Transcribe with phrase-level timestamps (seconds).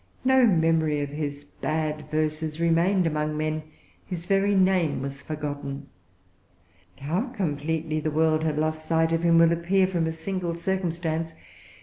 [0.25, 3.61] No memory of his bad verses remained among men.
[4.07, 5.89] His very name was forgotten.
[7.01, 11.35] How completely the world had lost sight of him will appear from a single circumstance.